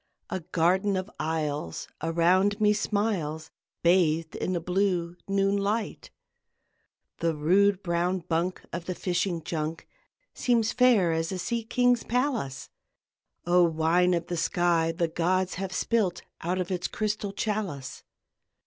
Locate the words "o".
13.45-13.61